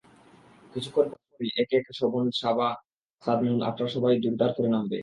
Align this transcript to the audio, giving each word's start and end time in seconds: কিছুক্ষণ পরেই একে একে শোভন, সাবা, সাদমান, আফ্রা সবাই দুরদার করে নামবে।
কিছুক্ষণ 0.73 1.05
পরেই 1.23 1.51
একে 1.61 1.75
একে 1.77 1.93
শোভন, 1.93 2.25
সাবা, 2.41 2.69
সাদমান, 3.23 3.59
আফ্রা 3.69 3.87
সবাই 3.87 4.13
দুরদার 4.23 4.51
করে 4.55 4.69
নামবে। 4.69 4.97